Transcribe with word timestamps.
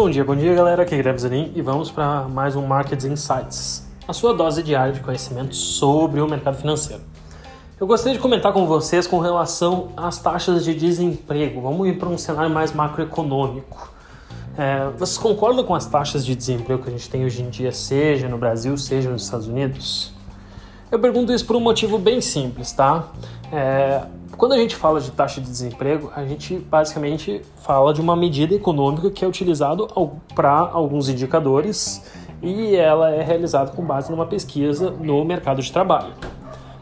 Bom 0.00 0.08
dia, 0.08 0.24
bom 0.24 0.34
dia 0.34 0.54
galera, 0.54 0.82
aqui 0.82 0.94
é 0.94 0.96
Guilherme 0.96 1.18
Zanin 1.18 1.52
e 1.54 1.60
vamos 1.60 1.90
para 1.90 2.22
mais 2.26 2.56
um 2.56 2.66
Markets 2.66 3.04
Insights, 3.04 3.86
a 4.08 4.14
sua 4.14 4.32
dose 4.32 4.62
diária 4.62 4.94
de 4.94 5.00
conhecimento 5.00 5.54
sobre 5.54 6.22
o 6.22 6.26
mercado 6.26 6.56
financeiro. 6.56 7.02
Eu 7.78 7.86
gostaria 7.86 8.14
de 8.14 8.18
comentar 8.18 8.50
com 8.54 8.64
vocês 8.64 9.06
com 9.06 9.18
relação 9.18 9.90
às 9.94 10.18
taxas 10.18 10.64
de 10.64 10.74
desemprego. 10.74 11.60
Vamos 11.60 11.86
ir 11.86 11.98
para 11.98 12.08
um 12.08 12.16
cenário 12.16 12.50
mais 12.50 12.72
macroeconômico. 12.72 13.92
É, 14.56 14.88
vocês 14.96 15.18
concordam 15.18 15.62
com 15.64 15.74
as 15.74 15.84
taxas 15.84 16.24
de 16.24 16.34
desemprego 16.34 16.82
que 16.82 16.88
a 16.88 16.92
gente 16.92 17.10
tem 17.10 17.26
hoje 17.26 17.42
em 17.42 17.50
dia, 17.50 17.70
seja 17.70 18.26
no 18.26 18.38
Brasil, 18.38 18.78
seja 18.78 19.10
nos 19.10 19.24
Estados 19.24 19.48
Unidos? 19.48 20.14
Eu 20.90 20.98
pergunto 20.98 21.32
isso 21.32 21.46
por 21.46 21.54
um 21.54 21.60
motivo 21.60 21.98
bem 21.98 22.20
simples, 22.20 22.72
tá? 22.72 23.04
É, 23.52 24.02
quando 24.36 24.52
a 24.52 24.56
gente 24.56 24.74
fala 24.74 25.00
de 25.00 25.12
taxa 25.12 25.40
de 25.40 25.48
desemprego, 25.48 26.10
a 26.16 26.24
gente 26.24 26.56
basicamente 26.58 27.42
fala 27.62 27.94
de 27.94 28.00
uma 28.00 28.16
medida 28.16 28.54
econômica 28.54 29.08
que 29.08 29.24
é 29.24 29.28
utilizada 29.28 29.84
para 30.34 30.50
alguns 30.50 31.08
indicadores 31.08 32.02
e 32.42 32.74
ela 32.74 33.10
é 33.10 33.22
realizada 33.22 33.70
com 33.70 33.84
base 33.84 34.10
numa 34.10 34.26
pesquisa 34.26 34.90
no 34.90 35.24
mercado 35.24 35.62
de 35.62 35.70
trabalho. 35.70 36.12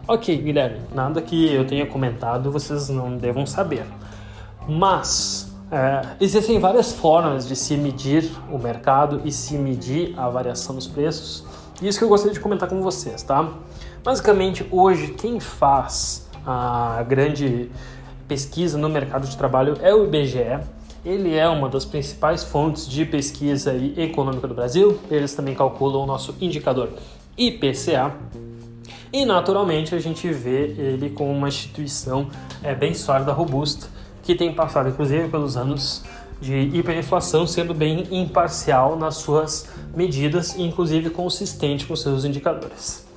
Ok, 0.07 0.35
Guilherme, 0.39 0.79
nada 0.95 1.21
que 1.21 1.53
eu 1.53 1.67
tenha 1.67 1.85
comentado 1.85 2.51
vocês 2.51 2.89
não 2.89 3.15
devam 3.15 3.45
saber. 3.45 3.85
Mas 4.67 5.55
é, 5.71 6.01
existem 6.19 6.59
várias 6.59 6.93
formas 6.93 7.47
de 7.47 7.55
se 7.55 7.77
medir 7.77 8.31
o 8.51 8.59
mercado 8.59 9.21
e 9.25 9.31
se 9.31 9.59
medir 9.59 10.15
a 10.17 10.31
variação 10.31 10.75
dos 10.75 10.87
preços. 10.87 11.45
E 11.83 11.87
isso 11.87 11.99
que 11.99 12.05
eu 12.05 12.09
gostaria 12.09 12.33
de 12.33 12.41
comentar 12.41 12.69
com 12.69 12.81
vocês, 12.81 13.23
tá? 13.23 13.51
Basicamente, 14.03 14.67
hoje, 14.71 15.09
quem 15.09 15.41
faz 15.41 16.29
a 16.47 17.05
grande 17.07 17.71
pesquisa 18.27 18.79
no 18.79 18.89
mercado 18.89 19.27
de 19.27 19.37
trabalho 19.37 19.77
é 19.83 19.95
o 19.95 20.05
IBGE. 20.05 20.61
Ele 21.05 21.35
é 21.35 21.49
uma 21.49 21.69
das 21.69 21.85
principais 21.85 22.45
fontes 22.45 22.89
de 22.89 23.05
pesquisa 23.05 23.75
econômica 23.97 24.47
do 24.47 24.55
Brasil. 24.55 24.99
Eles 25.11 25.35
também 25.35 25.55
calculam 25.55 26.03
o 26.03 26.07
nosso 26.07 26.35
indicador 26.41 26.91
IPCA. 27.37 28.15
E 29.13 29.25
naturalmente 29.25 29.95
a 29.95 29.99
gente 29.99 30.31
vê 30.31 30.67
ele 30.77 31.11
como 31.11 31.31
uma 31.31 31.49
instituição 31.49 32.29
é, 32.63 32.75
bem 32.75 32.93
sólida, 32.93 33.33
robusta, 33.33 33.87
que 34.23 34.35
tem 34.35 34.53
passado 34.53 34.91
inclusive 34.91 35.29
pelos 35.29 35.57
anos 35.57 36.05
de 36.41 36.55
hiperinflação, 36.55 37.47
sendo 37.47 37.73
bem 37.73 38.07
imparcial 38.11 38.97
nas 38.97 39.17
suas 39.17 39.71
medidas 39.95 40.59
inclusive 40.59 41.09
consistente 41.09 41.87
com 41.87 41.97
seus 41.97 42.25
indicadores. 42.25 43.08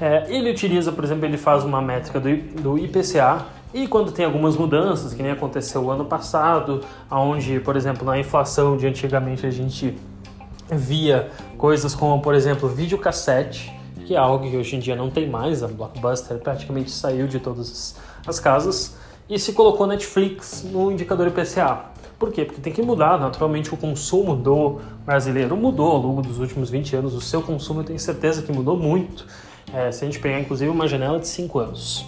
É, 0.00 0.26
ele 0.28 0.50
utiliza, 0.50 0.92
por 0.92 1.02
exemplo, 1.02 1.24
ele 1.24 1.36
faz 1.36 1.64
uma 1.64 1.82
métrica 1.82 2.20
do, 2.20 2.36
do 2.62 2.78
IPCA 2.78 3.46
e 3.74 3.86
quando 3.86 4.12
tem 4.12 4.24
algumas 4.24 4.56
mudanças, 4.56 5.12
que 5.12 5.22
nem 5.22 5.32
aconteceu 5.32 5.90
ano 5.90 6.04
passado, 6.04 6.82
onde, 7.10 7.60
por 7.60 7.76
exemplo, 7.76 8.06
na 8.06 8.18
inflação 8.18 8.76
de 8.76 8.86
antigamente 8.86 9.44
a 9.44 9.50
gente 9.50 9.98
via 10.70 11.30
coisas 11.56 11.94
como, 11.94 12.22
por 12.22 12.34
exemplo, 12.34 12.68
videocassete, 12.68 13.72
que 14.06 14.14
é 14.14 14.18
algo 14.18 14.48
que 14.48 14.56
hoje 14.56 14.76
em 14.76 14.78
dia 14.78 14.94
não 14.94 15.10
tem 15.10 15.28
mais, 15.28 15.62
a 15.62 15.68
Blockbuster 15.68 16.38
praticamente 16.38 16.90
saiu 16.90 17.26
de 17.26 17.40
todas 17.40 17.98
as 18.26 18.40
casas, 18.40 18.96
e 19.28 19.38
se 19.38 19.52
colocou 19.52 19.86
Netflix 19.86 20.64
no 20.64 20.90
indicador 20.90 21.26
IPCA. 21.26 21.80
Por 22.18 22.32
quê? 22.32 22.44
Porque 22.44 22.60
tem 22.60 22.72
que 22.72 22.82
mudar, 22.82 23.18
naturalmente 23.18 23.72
o 23.72 23.76
consumo 23.76 24.34
do 24.34 24.80
brasileiro 25.04 25.56
mudou 25.56 25.92
ao 25.92 25.98
longo 25.98 26.22
dos 26.22 26.38
últimos 26.38 26.70
20 26.70 26.96
anos, 26.96 27.14
o 27.14 27.20
seu 27.20 27.42
consumo 27.42 27.80
eu 27.80 27.84
tenho 27.84 27.98
certeza 27.98 28.42
que 28.42 28.50
mudou 28.50 28.76
muito 28.78 29.26
é, 29.74 29.90
se 29.92 30.04
a 30.04 30.06
gente 30.06 30.18
pegar 30.18 30.40
inclusive 30.40 30.70
uma 30.70 30.86
janela 30.86 31.18
de 31.18 31.28
5 31.28 31.58
anos. 31.58 32.06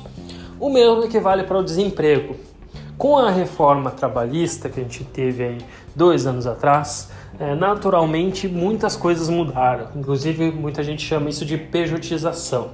O 0.59 0.71
mesmo 0.71 1.05
equivale 1.05 1.45
para 1.45 1.59
o 1.59 1.65
desemprego. 1.65 2.37
Com 2.99 3.17
a 3.17 3.31
reforma 3.31 3.91
trabalhista 3.91 4.69
que 4.69 4.79
a 4.79 4.83
gente 4.83 5.05
teve 5.05 5.59
dois 5.95 6.27
anos 6.27 6.47
atrás, 6.47 7.11
é, 7.39 7.55
naturalmente 7.55 8.47
muitas 8.47 8.95
coisas 8.95 9.31
mudaram. 9.31 9.89
Inclusive, 9.97 10.51
muita 10.51 10.83
gente 10.83 11.03
chama 11.03 11.31
isso 11.31 11.47
de 11.47 11.57
pejotização. 11.57 12.69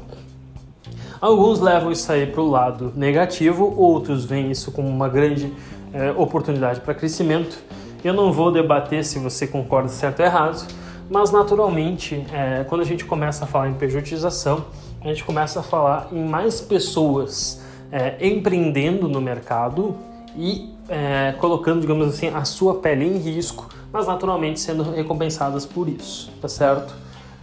Alguns 1.20 1.60
levam 1.60 1.92
isso 1.92 2.10
aí 2.10 2.26
para 2.26 2.41
o 2.42 2.50
lado 2.50 2.92
negativo, 2.97 3.72
outros 3.76 4.24
veem 4.24 4.50
isso 4.50 4.72
como 4.72 4.88
uma 4.88 5.08
grande 5.08 5.53
é, 5.92 6.10
oportunidade 6.10 6.80
para 6.80 6.92
crescimento. 6.92 7.58
Eu 8.04 8.12
não 8.12 8.32
vou 8.32 8.53
debater 8.53 9.04
se 9.04 9.18
você 9.18 9.47
concorda 9.47 9.88
certo 9.88 10.20
ou 10.20 10.26
errado, 10.26 10.66
mas 11.08 11.30
naturalmente, 11.30 12.26
é, 12.32 12.64
quando 12.64 12.80
a 12.80 12.84
gente 12.84 13.04
começa 13.04 13.44
a 13.44 13.46
falar 13.46 13.68
em 13.68 13.74
pejotização, 13.74 14.64
a 15.00 15.08
gente 15.08 15.24
começa 15.24 15.60
a 15.60 15.62
falar 15.62 16.08
em 16.12 16.24
mais 16.24 16.60
pessoas 16.60 17.62
é, 17.92 18.16
empreendendo 18.26 19.08
no 19.08 19.20
mercado 19.20 19.96
e 20.36 20.74
é, 20.88 21.34
colocando, 21.38 21.80
digamos 21.80 22.08
assim, 22.08 22.28
a 22.28 22.44
sua 22.44 22.76
pele 22.76 23.04
em 23.04 23.18
risco, 23.18 23.68
mas 23.92 24.06
naturalmente 24.06 24.60
sendo 24.60 24.82
recompensadas 24.82 25.64
por 25.64 25.88
isso, 25.88 26.30
tá 26.40 26.48
certo? 26.48 26.94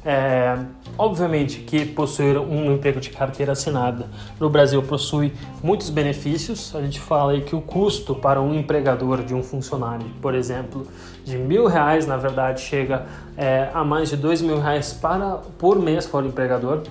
É, 0.06 0.58
obviamente 0.98 1.60
que 1.62 1.86
possuir 1.86 2.38
um 2.38 2.74
emprego 2.74 3.00
de 3.00 3.10
carteira 3.10 3.54
assinada 3.54 4.08
no 4.38 4.50
Brasil 4.50 4.84
possui 4.84 5.34
muitos 5.64 5.90
benefícios. 5.90 6.76
A 6.76 6.82
gente 6.82 7.00
fala 7.00 7.32
aí 7.32 7.42
que 7.42 7.56
o 7.56 7.62
custo 7.62 8.14
para 8.14 8.42
um 8.42 8.54
empregador 8.54 9.24
de 9.24 9.34
um 9.34 9.42
funcionário, 9.42 10.06
por 10.22 10.36
exemplo, 10.36 10.86
de 11.24 11.38
mil 11.38 11.68
reais, 11.68 12.06
na 12.06 12.18
verdade, 12.18 12.60
chega 12.60 13.06
é, 13.38 13.70
a 13.74 13.84
mais 13.84 14.10
de 14.10 14.18
dois 14.18 14.42
mil 14.42 14.60
reais 14.60 14.92
para, 14.92 15.38
por 15.58 15.80
mês 15.80 16.06
para 16.06 16.26
o 16.26 16.28
empregador. 16.28 16.82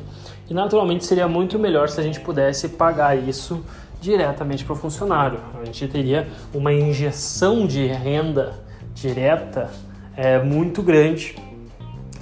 E 0.48 0.54
naturalmente 0.54 1.04
seria 1.04 1.28
muito 1.28 1.58
melhor 1.58 1.88
se 1.88 2.00
a 2.00 2.02
gente 2.02 2.20
pudesse 2.20 2.70
pagar 2.70 3.16
isso 3.16 3.62
diretamente 4.00 4.64
para 4.64 4.72
o 4.72 4.76
funcionário. 4.76 5.38
A 5.60 5.64
gente 5.64 5.86
teria 5.86 6.26
uma 6.52 6.72
injeção 6.72 7.66
de 7.66 7.86
renda 7.86 8.54
direta 8.94 9.70
é, 10.16 10.38
muito 10.42 10.82
grande 10.82 11.36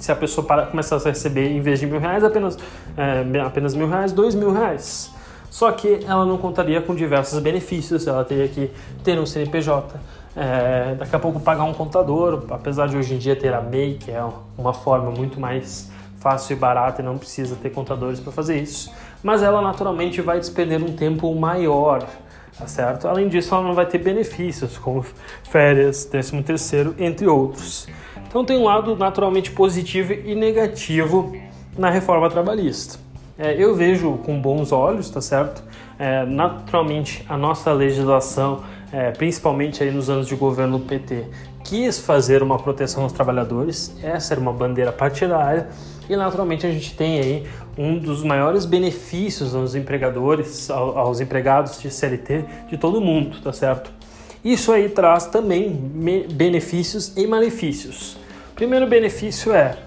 se 0.01 0.11
a 0.11 0.15
pessoa 0.15 0.45
para, 0.45 0.65
começasse 0.65 1.07
a 1.07 1.11
receber, 1.11 1.49
em 1.49 1.61
vez 1.61 1.79
de 1.79 1.85
mil 1.85 1.99
reais, 1.99 2.23
apenas, 2.23 2.57
é, 2.97 3.39
apenas 3.39 3.75
mil 3.75 3.87
reais, 3.87 4.11
dois 4.11 4.33
mil 4.33 4.51
reais. 4.51 5.11
Só 5.49 5.71
que 5.71 5.99
ela 6.07 6.25
não 6.25 6.37
contaria 6.37 6.81
com 6.81 6.95
diversos 6.95 7.39
benefícios, 7.39 8.07
ela 8.07 8.25
teria 8.25 8.47
que 8.47 8.71
ter 9.03 9.19
um 9.19 9.25
CNPJ, 9.25 9.99
é, 10.35 10.95
daqui 10.95 11.15
a 11.15 11.19
pouco 11.19 11.39
pagar 11.39 11.65
um 11.65 11.73
contador, 11.73 12.45
apesar 12.49 12.87
de 12.87 12.97
hoje 12.97 13.13
em 13.13 13.17
dia 13.17 13.35
ter 13.35 13.53
a 13.53 13.61
MEI, 13.61 13.95
que 13.95 14.09
é 14.09 14.23
uma 14.57 14.73
forma 14.73 15.11
muito 15.11 15.39
mais 15.39 15.91
fácil 16.19 16.53
e 16.53 16.55
barata 16.55 17.01
e 17.01 17.05
não 17.05 17.17
precisa 17.17 17.55
ter 17.55 17.69
contadores 17.71 18.19
para 18.19 18.31
fazer 18.31 18.59
isso, 18.59 18.91
mas 19.21 19.43
ela 19.43 19.61
naturalmente 19.61 20.21
vai 20.21 20.39
despender 20.39 20.81
um 20.81 20.93
tempo 20.93 21.33
maior, 21.35 22.07
tá 22.57 22.67
certo? 22.67 23.07
Além 23.07 23.27
disso, 23.27 23.53
ela 23.53 23.63
não 23.63 23.73
vai 23.73 23.85
ter 23.85 23.97
benefícios 23.97 24.77
como 24.77 25.05
férias, 25.43 26.05
13 26.05 26.43
terceiro, 26.43 26.95
entre 26.97 27.27
outros. 27.27 27.87
Então 28.27 28.45
tem 28.45 28.57
um 28.57 28.63
lado 28.63 28.95
naturalmente 28.95 29.51
positivo 29.51 30.13
e 30.13 30.33
negativo 30.35 31.35
na 31.77 31.89
reforma 31.89 32.29
trabalhista. 32.29 32.99
É, 33.37 33.53
eu 33.61 33.75
vejo 33.75 34.19
com 34.19 34.39
bons 34.39 34.71
olhos, 34.71 35.09
tá 35.09 35.19
certo? 35.19 35.63
É, 35.97 36.25
naturalmente 36.25 37.25
a 37.27 37.37
nossa 37.37 37.73
legislação, 37.73 38.63
é, 38.91 39.11
principalmente 39.11 39.83
aí 39.83 39.91
nos 39.91 40.09
anos 40.09 40.27
de 40.27 40.35
governo 40.35 40.79
PT, 40.79 41.25
quis 41.63 41.99
fazer 41.99 42.43
uma 42.43 42.57
proteção 42.57 43.03
aos 43.03 43.11
trabalhadores. 43.11 43.95
Essa 44.03 44.33
era 44.33 44.41
uma 44.41 44.53
bandeira 44.53 44.91
partidária 44.91 45.67
e 46.11 46.17
naturalmente 46.17 46.67
a 46.67 46.71
gente 46.71 46.93
tem 46.93 47.19
aí 47.19 47.47
um 47.77 47.97
dos 47.97 48.21
maiores 48.21 48.65
benefícios 48.65 49.55
aos 49.55 49.75
empregadores, 49.75 50.69
aos 50.69 51.21
empregados 51.21 51.81
de 51.81 51.89
CLT 51.89 52.43
de 52.69 52.77
todo 52.77 52.99
mundo, 52.99 53.39
tá 53.41 53.53
certo? 53.53 53.89
Isso 54.43 54.73
aí 54.73 54.89
traz 54.89 55.27
também 55.27 55.71
benefícios 56.33 57.15
e 57.15 57.25
malefícios. 57.25 58.17
Primeiro 58.55 58.87
benefício 58.87 59.53
é 59.53 59.77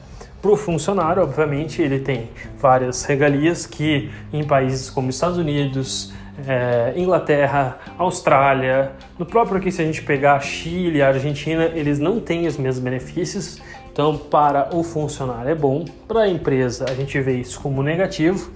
para 0.40 0.50
o 0.50 0.56
funcionário, 0.56 1.22
obviamente, 1.22 1.82
ele 1.82 1.98
tem 1.98 2.30
várias 2.58 3.04
regalias 3.04 3.66
que 3.66 4.10
em 4.32 4.44
países 4.44 4.88
como 4.88 5.10
Estados 5.10 5.36
Unidos, 5.36 6.12
é, 6.46 6.94
Inglaterra, 6.96 7.78
Austrália, 7.98 8.92
no 9.18 9.26
próprio 9.26 9.58
aqui 9.58 9.70
se 9.70 9.82
a 9.82 9.84
gente 9.84 10.02
pegar 10.02 10.40
Chile, 10.40 11.02
Argentina, 11.02 11.64
eles 11.74 11.98
não 11.98 12.18
têm 12.18 12.46
os 12.46 12.56
mesmos 12.56 12.82
benefícios. 12.82 13.60
Então, 13.94 14.18
para 14.18 14.74
o 14.74 14.82
funcionário 14.82 15.48
é 15.48 15.54
bom, 15.54 15.84
para 16.08 16.22
a 16.22 16.28
empresa 16.28 16.84
a 16.88 16.94
gente 16.94 17.20
vê 17.20 17.36
isso 17.36 17.60
como 17.60 17.80
negativo. 17.80 18.50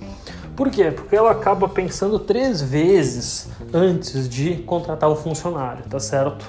Por 0.57 0.69
quê? 0.69 0.91
Porque 0.91 1.15
ela 1.15 1.31
acaba 1.31 1.69
pensando 1.69 2.19
três 2.19 2.61
vezes 2.61 3.49
antes 3.73 4.29
de 4.29 4.57
contratar 4.57 5.09
um 5.09 5.15
funcionário, 5.15 5.85
tá 5.89 6.01
certo? 6.01 6.45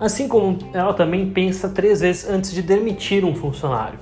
Assim 0.00 0.26
como 0.26 0.56
ela 0.72 0.94
também 0.94 1.28
pensa 1.28 1.68
três 1.68 2.00
vezes 2.00 2.26
antes 2.30 2.50
de 2.50 2.62
demitir 2.62 3.26
um 3.26 3.34
funcionário. 3.34 3.98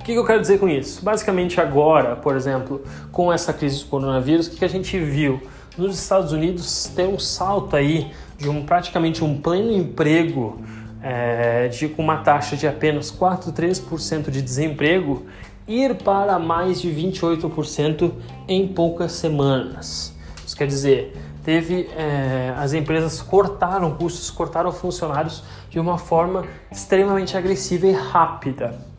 O 0.00 0.02
que 0.02 0.14
eu 0.14 0.26
quero 0.26 0.40
dizer 0.40 0.58
com 0.58 0.68
isso? 0.68 1.04
Basicamente, 1.04 1.60
agora, 1.60 2.16
por 2.16 2.34
exemplo, 2.34 2.82
com 3.12 3.32
essa 3.32 3.52
crise 3.52 3.84
do 3.84 3.86
coronavírus, 3.86 4.48
o 4.48 4.50
que 4.50 4.64
a 4.64 4.68
gente 4.68 4.98
viu? 4.98 5.40
Nos 5.78 5.96
Estados 5.96 6.32
Unidos 6.32 6.90
tem 6.92 7.06
um 7.06 7.20
salto 7.20 7.76
aí 7.76 8.10
de 8.36 8.48
um 8.48 8.66
praticamente 8.66 9.22
um 9.22 9.40
pleno 9.40 9.70
emprego 9.70 10.60
é, 11.02 11.68
de 11.68 11.88
com 11.88 12.02
uma 12.02 12.18
taxa 12.18 12.56
de 12.56 12.66
apenas 12.66 13.10
4, 13.10 13.52
3% 13.52 14.30
de 14.30 14.40
desemprego 14.40 15.26
ir 15.66 15.96
para 15.96 16.38
mais 16.38 16.80
de 16.80 16.88
28% 16.90 18.12
em 18.48 18.68
poucas 18.68 19.12
semanas. 19.12 20.14
Isso 20.46 20.56
quer 20.56 20.66
dizer, 20.66 21.16
teve 21.44 21.88
é, 21.96 22.52
as 22.56 22.72
empresas 22.72 23.20
cortaram 23.20 23.90
custos, 23.92 24.30
cortaram 24.30 24.72
funcionários 24.72 25.42
de 25.70 25.80
uma 25.80 25.98
forma 25.98 26.44
extremamente 26.70 27.36
agressiva 27.36 27.86
e 27.86 27.92
rápida. 27.92 28.92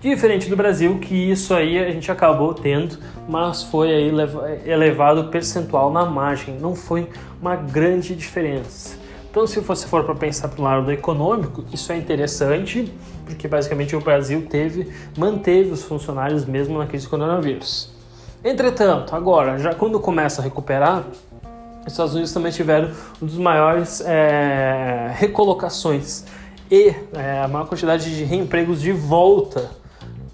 Diferente 0.00 0.48
do 0.48 0.56
Brasil, 0.56 0.98
que 0.98 1.14
isso 1.14 1.54
aí 1.54 1.78
a 1.78 1.90
gente 1.90 2.10
acabou 2.10 2.54
tendo, 2.54 2.98
mas 3.28 3.62
foi 3.62 3.92
aí 3.92 4.10
elevado 4.64 5.24
percentual 5.28 5.92
na 5.92 6.06
margem, 6.06 6.58
não 6.58 6.74
foi 6.74 7.08
uma 7.40 7.54
grande 7.54 8.14
diferença. 8.16 8.99
Então, 9.30 9.46
se 9.46 9.60
você 9.60 9.86
for 9.86 10.02
para 10.02 10.14
pensar 10.16 10.48
para 10.48 10.60
o 10.60 10.64
lado 10.64 10.90
econômico, 10.90 11.64
isso 11.72 11.92
é 11.92 11.96
interessante, 11.96 12.92
porque 13.24 13.46
basicamente 13.46 13.94
o 13.94 14.00
Brasil 14.00 14.44
teve, 14.50 14.92
manteve 15.16 15.70
os 15.70 15.84
funcionários 15.84 16.44
mesmo 16.44 16.76
na 16.76 16.86
crise 16.86 17.06
do 17.06 17.10
coronavírus. 17.10 17.90
Entretanto, 18.44 19.14
agora, 19.14 19.56
já 19.56 19.72
quando 19.72 20.00
começa 20.00 20.40
a 20.40 20.44
recuperar, 20.44 21.04
os 21.86 21.92
Estados 21.92 22.12
Unidos 22.12 22.32
também 22.32 22.50
tiveram 22.50 22.90
um 23.22 23.26
dos 23.26 23.38
maiores 23.38 24.00
é, 24.00 25.14
recolocações 25.16 26.24
e 26.68 26.92
é, 27.12 27.40
a 27.44 27.46
maior 27.46 27.68
quantidade 27.68 28.12
de 28.16 28.24
reempregos 28.24 28.80
de 28.80 28.90
volta 28.90 29.70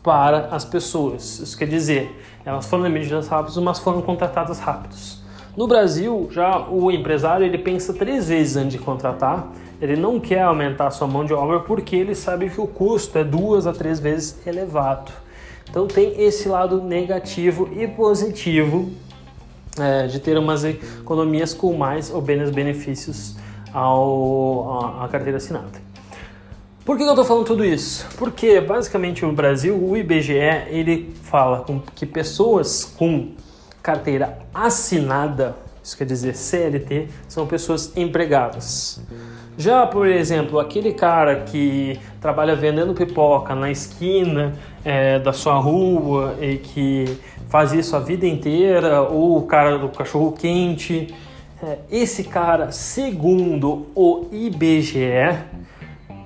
para 0.03 0.49
as 0.51 0.65
pessoas. 0.65 1.39
Isso 1.41 1.59
quer 1.59 1.69
dizer, 1.69 2.19
elas 2.47 2.67
foram 2.67 2.85
demitidas 2.85 3.29
rápidas, 3.29 3.59
mas 3.59 3.79
foram 3.79 4.01
contratadas 4.01 4.59
rápidos. 4.59 5.26
No 5.57 5.67
Brasil, 5.67 6.29
já 6.31 6.69
o 6.69 6.91
empresário 6.91 7.47
ele 7.47 7.57
pensa 7.57 7.95
três 7.95 8.29
vezes 8.29 8.57
antes 8.57 8.73
de 8.73 8.79
contratar. 8.79 9.53
Ele 9.81 9.97
não 9.97 10.21
quer 10.21 10.43
aumentar 10.43 10.91
sua 10.91 11.07
mão 11.07 11.25
de 11.25 11.33
obra 11.33 11.61
porque 11.61 11.97
ele 11.97 12.15
sabe 12.15 12.51
que 12.51 12.61
o 12.61 12.67
custo 12.67 13.17
é 13.17 13.25
duas 13.25 13.67
a 13.67 13.73
três 13.73 13.99
vezes 13.99 14.47
elevado. 14.47 15.11
Então 15.69 15.87
tem 15.87 16.21
esse 16.23 16.47
lado 16.49 16.83
negativo 16.83 17.71
e 17.75 17.87
positivo 17.87 18.91
é, 19.79 20.07
de 20.07 20.21
ter 20.21 20.37
umas 20.37 20.63
economias 20.65 21.55
com 21.55 21.75
mais 21.75 22.13
ou 22.13 22.21
menos 22.21 22.51
benefícios 22.51 23.37
ao, 23.73 25.01
à 25.01 25.09
carteira 25.09 25.39
assinada. 25.39 25.87
Por 26.85 26.97
que 26.97 27.03
eu 27.03 27.09
estou 27.09 27.25
falando 27.25 27.47
tudo 27.47 27.65
isso? 27.65 28.07
Porque 28.17 28.61
basicamente 28.61 29.25
no 29.25 29.33
Brasil 29.33 29.75
o 29.75 29.97
IBGE 29.97 30.35
ele 30.69 31.15
fala 31.23 31.65
que 31.95 32.07
pessoas 32.07 32.85
com 32.85 33.33
carteira 33.87 34.39
assinada, 34.53 35.55
isso 35.81 35.97
quer 35.97 36.07
dizer 36.07 36.35
CLT, 36.35 37.07
são 37.29 37.47
pessoas 37.47 37.97
empregadas. 37.97 39.01
Já, 39.57 39.87
por 39.87 40.09
exemplo, 40.09 40.59
aquele 40.59 40.93
cara 40.93 41.37
que 41.45 41.97
trabalha 42.21 42.57
vendendo 42.57 42.93
pipoca 42.95 43.55
na 43.55 43.71
esquina 43.71 44.55
é, 44.85 45.21
da 45.21 45.33
sua 45.33 45.55
rua 45.55 46.35
e 46.41 46.57
que 46.57 47.17
faz 47.49 47.73
isso 47.73 47.95
a 47.95 48.01
vida 48.01 48.27
inteira, 48.27 49.03
ou 49.03 49.39
o 49.39 49.43
cara 49.47 49.79
do 49.79 49.89
cachorro 49.89 50.33
quente, 50.33 51.15
é, 51.63 51.79
esse 51.89 52.25
cara, 52.25 52.73
segundo 52.73 53.87
o 53.95 54.27
IBGE, 54.33 55.39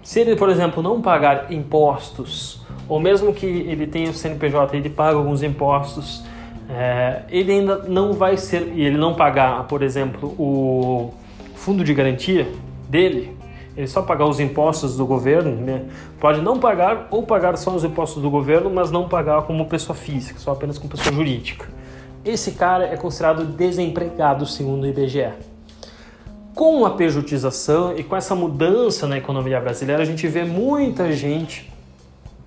se 0.03 0.21
ele, 0.21 0.35
por 0.35 0.49
exemplo, 0.49 0.83
não 0.83 1.03
pagar 1.03 1.53
impostos, 1.53 2.63
ou 2.89 2.99
mesmo 2.99 3.35
que 3.35 3.45
ele 3.45 3.87
tenha 3.87 4.11
o 4.11 4.15
CNPJ 4.15 4.79
ele 4.79 4.89
paga 4.89 5.19
alguns 5.19 5.43
impostos, 5.43 6.25
é, 6.71 7.23
ele 7.29 7.53
ainda 7.53 7.79
não 7.79 8.13
vai 8.13 8.37
ser, 8.37 8.73
e 8.75 8.83
ele 8.83 8.97
não 8.97 9.15
pagar, 9.15 9.65
por 9.65 9.83
exemplo, 9.83 10.29
o 10.39 11.13
fundo 11.57 11.83
de 11.83 11.93
garantia, 11.93 12.47
dele, 12.89 13.37
ele 13.77 13.87
só 13.87 14.03
pagar 14.03 14.27
os 14.27 14.41
impostos 14.41 14.97
do 14.97 15.07
governo, 15.07 15.53
né? 15.55 15.85
pode 16.19 16.41
não 16.41 16.59
pagar 16.59 17.09
ou 17.11 17.23
pagar 17.23 17.57
só 17.57 17.75
os 17.75 17.85
impostos 17.85 18.23
do 18.23 18.29
governo, 18.29 18.71
mas 18.71 18.91
não 18.91 19.09
pagar 19.09 19.43
como 19.43 19.67
pessoa 19.67 19.97
física, 19.97 20.39
só 20.39 20.53
apenas 20.53 20.77
como 20.77 20.91
pessoa 20.91 21.15
jurídica. 21.15 21.67
Esse 22.25 22.53
cara 22.53 22.85
é 22.85 22.97
considerado 22.97 23.45
desempregado 23.45 24.45
segundo 24.45 24.85
o 24.85 24.87
IBGE. 24.87 25.33
Com 26.55 26.85
a 26.85 26.91
pejotização 26.91 27.97
e 27.97 28.03
com 28.03 28.15
essa 28.15 28.35
mudança 28.35 29.07
na 29.07 29.17
economia 29.17 29.61
brasileira, 29.61 30.03
a 30.03 30.05
gente 30.05 30.27
vê 30.29 30.45
muita 30.45 31.11
gente 31.13 31.73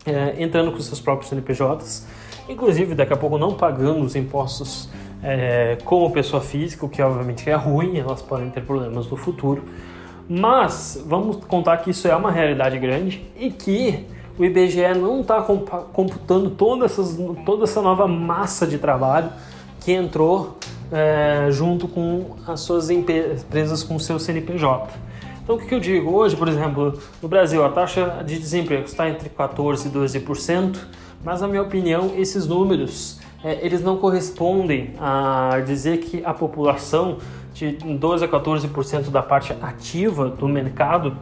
é, 0.06 0.36
entrando 0.38 0.72
com 0.72 0.80
seus 0.80 1.00
próprios 1.00 1.30
CNPJs, 1.30 2.06
inclusive 2.48 2.95
daqui 2.95 3.13
a 3.13 3.18
pouco 3.18 3.38
não 3.38 3.54
pagando 3.54 4.04
os 4.04 4.16
impostos 4.16 4.90
é, 5.24 5.78
como 5.86 6.12
pessoa 6.12 6.42
física, 6.42 6.86
o 6.86 6.90
que 6.90 7.01
obviamente 7.01 7.50
é 7.50 7.56
ruim, 7.56 7.98
elas 7.98 8.22
podem 8.22 8.50
ter 8.50 8.62
problemas 8.62 9.07
no 9.07 9.16
futuro. 9.16 9.63
Mas 10.28 11.01
vamos 11.06 11.38
contar 11.45 11.78
que 11.78 11.90
isso 11.90 12.07
é 12.07 12.16
uma 12.16 12.31
realidade 12.31 12.78
grande 12.80 13.25
e 13.38 13.50
que 13.50 14.06
o 14.38 14.44
IBGE 14.44 14.94
não 14.95 15.22
está 15.22 15.42
computando 15.42 16.50
toda, 16.50 16.86
essas, 16.86 17.18
toda 17.45 17.66
essa 17.66 17.81
nova 17.81 18.07
massa 18.07 18.66
de 18.66 18.78
trabalho 18.78 19.30
que 19.80 19.92
entrou 19.92 20.57
é, 20.92 21.48
junto 21.51 21.88
com 21.88 22.36
as 22.48 22.62
suas 22.62 22.89
empresas 22.89 23.84
com 23.84 23.96
o 23.96 24.00
seu 24.00 24.18
CNPJ. 24.18 24.92
Então, 25.44 25.56
o 25.56 25.60
que, 25.60 25.75
eu 25.75 25.80
digo? 25.80 26.12
Hoje, 26.12 26.38
por 26.38 26.48
exemplo, 26.48 26.98
no 27.22 27.28
Brasil, 27.28 27.66
a 27.66 27.69
taxa 27.69 28.24
de 28.25 28.39
desemprego 28.39 28.86
está 28.86 29.10
entre 29.10 29.30
14% 29.30 29.88
e 29.88 29.89
12%, 29.89 30.78
mas, 31.24 31.42
na 31.42 31.48
minha 31.48 31.62
opinião, 31.62 32.12
esses 32.16 32.46
números 32.48 33.20
é, 33.44 33.60
eles 33.62 33.81
não 33.81 33.98
correspondem 33.98 34.94
a 35.00 35.62
dizer 35.66 35.98
que 35.98 36.24
a 36.24 36.34
população 36.34 37.18
de 37.54 37.72
12 37.72 38.24
a 38.24 38.28
14% 38.28 39.10
da 39.10 39.22
parte 39.22 39.54
ativa 39.62 40.30
do 40.30 40.48
mercado 40.48 41.18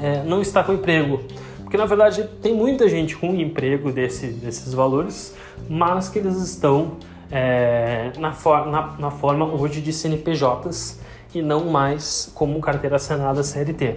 é, 0.00 0.22
não 0.24 0.42
está 0.42 0.64
com 0.64 0.72
emprego. 0.72 1.20
Porque 1.60 1.76
na 1.76 1.86
verdade 1.86 2.28
tem 2.42 2.54
muita 2.54 2.88
gente 2.88 3.16
com 3.16 3.34
emprego 3.34 3.90
desse, 3.90 4.26
desses 4.26 4.74
valores, 4.74 5.34
mas 5.70 6.08
que 6.08 6.18
eles 6.18 6.36
estão 6.36 6.98
é, 7.30 8.12
na, 8.18 8.32
for, 8.32 8.66
na, 8.66 8.94
na, 8.98 9.10
forma 9.10 9.46
hoje 9.46 9.80
de 9.80 9.90
CNPJs 9.90 11.00
e 11.34 11.40
não 11.40 11.70
mais 11.70 12.30
como 12.34 12.60
carteira 12.60 12.96
assinada 12.96 13.42
CLT. 13.42 13.96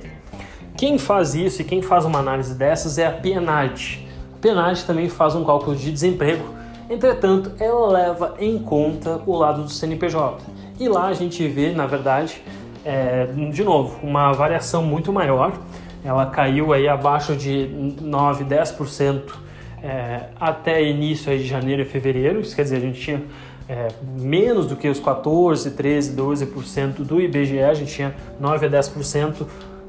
Quem 0.77 0.97
faz 0.97 1.35
isso 1.35 1.61
e 1.61 1.65
quem 1.65 1.81
faz 1.81 2.05
uma 2.05 2.19
análise 2.19 2.53
dessas 2.53 2.97
é 2.97 3.07
a 3.07 3.11
PNAD. 3.11 4.04
PNAD 4.45 4.85
também 4.85 5.09
faz 5.09 5.33
um 5.33 5.43
cálculo 5.43 5.75
de 5.75 5.91
desemprego, 5.91 6.43
entretanto, 6.87 7.51
ela 7.59 7.87
leva 7.87 8.35
em 8.37 8.59
conta 8.59 9.19
o 9.25 9.35
lado 9.35 9.63
do 9.63 9.71
CNPJ. 9.71 10.37
E 10.79 10.87
lá 10.87 11.07
a 11.07 11.13
gente 11.13 11.47
vê, 11.47 11.71
na 11.71 11.87
verdade, 11.87 12.39
é, 12.85 13.25
de 13.51 13.63
novo, 13.63 13.99
uma 14.03 14.31
variação 14.33 14.83
muito 14.83 15.11
maior. 15.11 15.53
Ela 16.03 16.27
caiu 16.27 16.73
aí 16.73 16.87
abaixo 16.87 17.35
de 17.35 17.67
9, 17.99 18.45
10% 18.45 19.23
é, 19.81 20.25
até 20.39 20.83
início 20.83 21.31
aí 21.31 21.39
de 21.39 21.47
janeiro 21.47 21.81
e 21.81 21.85
fevereiro. 21.85 22.39
Isso 22.41 22.55
quer 22.55 22.61
dizer, 22.61 22.77
a 22.77 22.81
gente 22.81 23.01
tinha 23.01 23.23
é, 23.67 23.87
menos 24.19 24.67
do 24.67 24.75
que 24.75 24.87
os 24.87 24.99
14, 24.99 25.71
13, 25.71 26.15
12% 26.15 26.97
do 26.97 27.19
IBGE, 27.19 27.61
a 27.61 27.73
gente 27.73 27.95
tinha 27.95 28.13
9 28.39 28.67
a 28.67 28.69
10% 28.69 29.47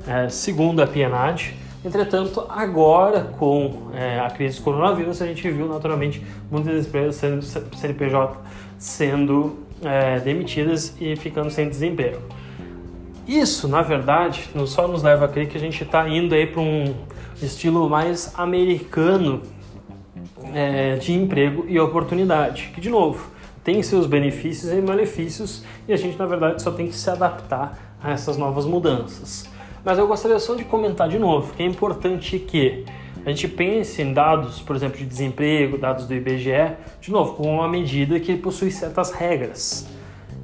é, 0.09 0.31
segundo 0.31 0.81
a 0.81 0.87
PNAD. 0.87 1.66
Entretanto, 1.87 2.45
agora 2.49 3.33
com 3.39 3.93
é, 3.95 4.19
a 4.19 4.29
crise 4.29 4.59
do 4.59 4.65
coronavírus, 4.65 5.23
a 5.23 5.27
gente 5.27 5.49
viu 5.49 5.69
naturalmente 5.69 6.21
muitas 6.51 6.85
empresas 6.85 7.15
sendo 7.15 7.43
CNPJ 7.43 8.41
sendo 8.77 9.61
é, 9.85 10.19
demitidas 10.19 10.97
e 11.01 11.15
ficando 11.15 11.49
sem 11.49 11.69
desemprego. 11.69 12.21
Isso, 13.25 13.69
na 13.69 13.83
verdade, 13.83 14.51
só 14.67 14.89
nos 14.89 15.05
leva 15.05 15.27
a 15.27 15.29
crer 15.29 15.49
que 15.49 15.57
a 15.57 15.61
gente 15.61 15.85
está 15.85 16.09
indo 16.09 16.35
aí 16.35 16.49
para 16.49 16.61
um 16.61 16.93
estilo 17.41 17.89
mais 17.89 18.33
americano 18.37 19.43
é, 20.53 20.97
de 20.97 21.13
emprego 21.13 21.67
e 21.69 21.79
oportunidade, 21.79 22.73
que 22.75 22.81
de 22.81 22.91
novo 22.91 23.31
tem 23.63 23.81
seus 23.85 24.07
benefícios 24.07 24.73
e 24.73 24.81
malefícios 24.81 25.63
e 25.87 25.93
a 25.93 25.97
gente 25.97 26.19
na 26.19 26.27
verdade 26.27 26.61
só 26.61 26.73
tem 26.73 26.89
que 26.89 26.97
se 26.97 27.09
adaptar 27.09 27.97
a 28.03 28.11
essas 28.11 28.37
novas 28.37 28.65
mudanças. 28.65 29.49
Mas 29.87 29.99
eu 29.99 30.09
gostaria 30.09 30.41
só 30.41 30.57
de 30.57 30.65
comentar 30.65 31.09
de 31.09 31.17
novo 31.17 31.55
que 31.55 31.63
é 31.63 31.67
importante 31.67 32.41
que 32.41 32.85
a 33.25 33.29
gente 33.29 33.47
pense 33.47 34.03
em 34.03 34.13
dados, 34.13 34.61
por 34.61 34.75
exemplo, 34.75 34.99
de 34.99 35.07
desemprego, 35.07 35.79
dados 35.79 36.09
do 36.09 36.15
IBGE, 36.15 36.73
de 37.01 37.13
novo, 37.13 37.35
com 37.35 37.55
uma 37.55 37.69
medida 37.69 38.19
que 38.19 38.37
possui 38.37 38.73
certas 38.73 39.13
regras. 39.13 39.87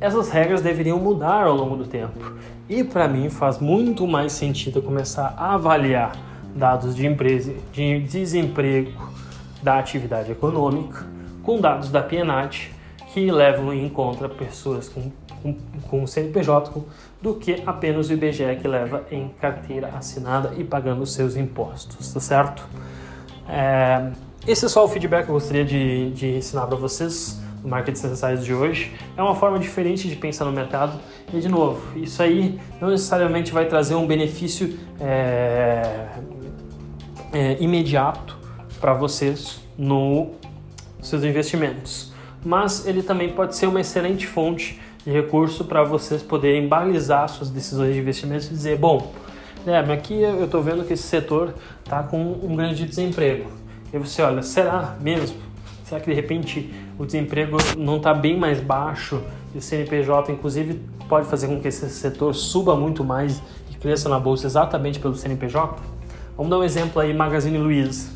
Essas 0.00 0.30
regras 0.30 0.62
deveriam 0.62 0.96
mudar 0.96 1.48
ao 1.48 1.56
longo 1.56 1.74
do 1.74 1.84
tempo. 1.84 2.36
E 2.68 2.84
para 2.84 3.08
mim 3.08 3.28
faz 3.30 3.58
muito 3.58 4.06
mais 4.06 4.30
sentido 4.30 4.80
começar 4.80 5.34
a 5.36 5.54
avaliar 5.54 6.12
dados 6.54 6.94
de 6.94 7.04
empresa, 7.04 7.52
de 7.72 7.98
desemprego 7.98 8.92
da 9.60 9.76
atividade 9.76 10.30
econômica 10.30 11.04
com 11.42 11.60
dados 11.60 11.90
da 11.90 12.00
PNAD 12.00 12.70
que 13.12 13.30
levam 13.30 13.72
em 13.72 13.88
conta 13.88 14.28
pessoas 14.28 14.88
com, 14.88 15.10
com, 15.42 15.54
com 15.88 16.06
CNPJ 16.06 16.72
do 17.20 17.34
que 17.34 17.62
apenas 17.66 18.08
o 18.08 18.12
IBGE 18.12 18.56
que 18.60 18.66
leva 18.66 19.04
em 19.10 19.28
carteira 19.40 19.88
assinada 19.88 20.52
e 20.56 20.64
pagando 20.64 21.04
seus 21.06 21.36
impostos, 21.36 22.12
tá 22.12 22.20
certo? 22.20 22.66
É, 23.48 24.10
esse 24.46 24.64
é 24.64 24.68
só 24.68 24.84
o 24.84 24.88
feedback 24.88 25.26
que 25.26 25.30
eu 25.30 25.34
gostaria 25.34 25.64
de, 25.64 26.10
de 26.12 26.36
ensinar 26.36 26.66
para 26.66 26.76
vocês 26.76 27.40
no 27.62 27.68
Market 27.68 27.96
Insights 27.96 28.44
de 28.44 28.52
hoje. 28.52 28.92
É 29.16 29.22
uma 29.22 29.34
forma 29.34 29.58
diferente 29.58 30.08
de 30.08 30.16
pensar 30.16 30.44
no 30.44 30.52
mercado 30.52 30.98
e, 31.32 31.38
de 31.38 31.48
novo, 31.48 31.98
isso 31.98 32.22
aí 32.22 32.58
não 32.80 32.88
necessariamente 32.90 33.52
vai 33.52 33.66
trazer 33.66 33.94
um 33.94 34.06
benefício 34.06 34.78
é, 35.00 36.08
é, 37.32 37.56
imediato 37.60 38.36
para 38.80 38.94
vocês 38.94 39.60
nos 39.78 40.28
seus 41.00 41.24
investimentos, 41.24 42.11
mas 42.44 42.86
ele 42.86 43.02
também 43.02 43.32
pode 43.32 43.56
ser 43.56 43.66
uma 43.66 43.80
excelente 43.80 44.26
fonte 44.26 44.80
de 45.04 45.10
recurso 45.10 45.64
para 45.64 45.82
vocês 45.82 46.22
poderem 46.22 46.68
balizar 46.68 47.28
suas 47.28 47.50
decisões 47.50 47.94
de 47.94 48.00
investimento 48.00 48.46
e 48.46 48.48
dizer, 48.50 48.78
bom, 48.78 49.12
né, 49.64 49.78
aqui 49.92 50.20
eu 50.20 50.44
estou 50.44 50.62
vendo 50.62 50.84
que 50.84 50.92
esse 50.92 51.02
setor 51.02 51.54
está 51.84 52.02
com 52.02 52.20
um 52.42 52.54
grande 52.56 52.86
desemprego. 52.86 53.50
E 53.92 53.98
você 53.98 54.22
olha, 54.22 54.42
será 54.42 54.96
mesmo? 55.00 55.36
Será 55.84 56.00
que 56.00 56.08
de 56.08 56.14
repente 56.14 56.72
o 56.98 57.04
desemprego 57.04 57.58
não 57.76 57.98
está 57.98 58.14
bem 58.14 58.38
mais 58.38 58.60
baixo 58.60 59.22
e 59.54 59.58
o 59.58 59.62
CNPJ, 59.62 60.32
inclusive, 60.32 60.80
pode 61.08 61.26
fazer 61.26 61.46
com 61.48 61.60
que 61.60 61.68
esse 61.68 61.88
setor 61.90 62.34
suba 62.34 62.74
muito 62.74 63.04
mais 63.04 63.42
e 63.70 63.74
cresça 63.74 64.08
na 64.08 64.18
bolsa 64.18 64.46
exatamente 64.46 64.98
pelo 64.98 65.14
CNPJ? 65.14 65.82
Vamos 66.36 66.50
dar 66.50 66.58
um 66.58 66.64
exemplo 66.64 67.02
aí, 67.02 67.12
Magazine 67.12 67.58
Luiza. 67.58 68.08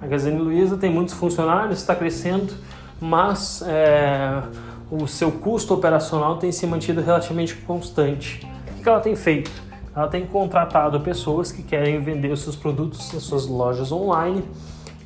Magazine 0.00 0.38
Luiza 0.38 0.76
tem 0.76 0.90
muitos 0.90 1.14
funcionários, 1.14 1.80
está 1.80 1.94
crescendo, 1.96 2.52
mas 3.00 3.62
é, 3.66 4.42
o 4.90 5.06
seu 5.06 5.30
custo 5.32 5.74
operacional 5.74 6.36
tem 6.36 6.52
se 6.52 6.66
mantido 6.66 7.00
relativamente 7.00 7.56
constante. 7.56 8.46
O 8.78 8.82
que 8.82 8.88
ela 8.88 9.00
tem 9.00 9.16
feito? 9.16 9.50
Ela 9.94 10.08
tem 10.08 10.26
contratado 10.26 11.00
pessoas 11.00 11.52
que 11.52 11.62
querem 11.62 12.00
vender 12.00 12.32
os 12.32 12.42
seus 12.42 12.56
produtos 12.56 13.12
nas 13.12 13.22
suas 13.22 13.46
lojas 13.46 13.92
online 13.92 14.44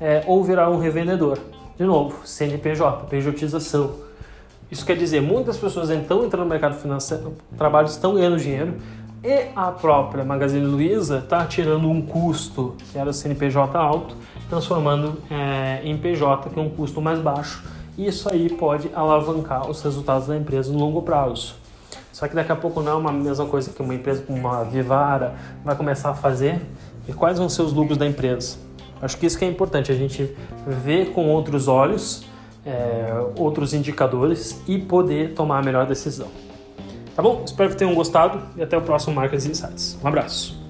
é, 0.01 0.23
ou 0.27 0.43
virar 0.43 0.71
um 0.71 0.79
revendedor. 0.79 1.39
De 1.77 1.85
novo, 1.85 2.27
CNPJ, 2.27 3.07
pejotização. 3.07 3.93
Isso 4.71 4.85
quer 4.85 4.97
dizer, 4.97 5.23
muitas 5.23 5.57
pessoas 5.57 5.89
estão 5.89 6.25
entrando 6.25 6.45
no 6.45 6.51
mercado 6.51 6.75
financeiro, 6.75 7.35
trabalho 7.57 7.87
estão 7.87 8.15
ganhando 8.15 8.39
dinheiro 8.39 8.75
e 9.23 9.47
a 9.57 9.71
própria 9.71 10.25
Magazine 10.25 10.65
Luiza 10.65 11.19
está 11.19 11.45
tirando 11.47 11.89
um 11.89 12.03
custo 12.03 12.75
que 12.93 12.99
era 12.99 13.13
CNPJ 13.13 13.77
alto, 13.79 14.15
transformando 14.49 15.19
é, 15.31 15.81
em 15.85 15.97
PJ, 15.97 16.51
que 16.51 16.59
é 16.59 16.63
um 16.63 16.69
custo 16.69 17.01
mais 17.01 17.19
baixo 17.19 17.63
isso 18.07 18.31
aí 18.31 18.49
pode 18.49 18.91
alavancar 18.95 19.69
os 19.69 19.83
resultados 19.83 20.29
da 20.29 20.37
empresa 20.37 20.73
no 20.73 20.79
longo 20.79 21.03
prazo. 21.03 21.57
Só 22.13 22.27
que 22.27 22.35
daqui 22.35 22.53
a 22.53 22.57
pouco 22.57 22.81
não 22.81 22.93
é 22.93 22.95
uma 22.95 23.13
mesma 23.13 23.47
coisa 23.47 23.71
que 23.71 23.81
uma 23.81 23.95
empresa 23.95 24.23
como 24.23 24.39
uma 24.39 24.65
Vivara 24.65 25.35
vai 25.65 25.77
começar 25.77 26.11
a 26.11 26.15
fazer. 26.15 26.61
E 27.09 27.13
quais 27.13 27.39
vão 27.39 27.49
ser 27.49 27.63
os 27.63 27.73
lucros 27.73 27.97
da 27.97 28.07
empresa? 28.07 28.59
Acho 29.01 29.17
que 29.17 29.27
isso 29.27 29.39
que 29.39 29.45
é 29.45 29.49
importante, 29.49 29.93
a 29.93 29.95
gente 29.95 30.37
ver 30.67 31.13
com 31.13 31.29
outros 31.29 31.69
olhos, 31.69 32.25
é, 32.67 33.07
outros 33.37 33.73
indicadores 33.73 34.61
e 34.67 34.79
poder 34.79 35.35
tomar 35.35 35.59
a 35.59 35.63
melhor 35.63 35.87
decisão. 35.87 36.29
Tá 37.15 37.23
bom? 37.23 37.43
Espero 37.45 37.71
que 37.71 37.77
tenham 37.77 37.95
gostado 37.95 38.43
e 38.57 38.63
até 38.63 38.77
o 38.77 38.83
próximo 38.83 39.15
Marcas 39.15 39.47
Insights. 39.47 39.99
Um 40.03 40.09
abraço. 40.09 40.68